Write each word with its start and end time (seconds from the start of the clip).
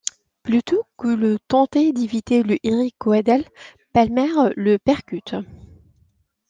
Plutôt 0.41 0.81
que 0.97 1.13
de 1.15 1.37
tenter 1.47 1.93
d'éviter 1.93 2.41
le 2.41 2.57
Eric 2.63 2.95
Weddle, 3.05 3.45
Palmer 3.93 4.51
le 4.55 4.79
percute. 4.79 5.35